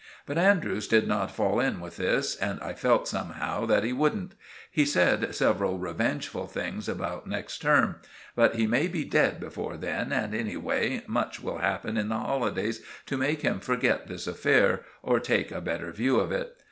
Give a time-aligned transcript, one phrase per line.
[0.25, 4.31] But Andrews did not fall in with this, and I felt, somehow, that he wouldn't.
[4.71, 7.97] He said several revengeful things about next term;
[8.35, 12.83] but he may be dead before then, and anyway, much will happen in the holidays
[13.05, 16.57] to make him forget this affair, or take a better view of it.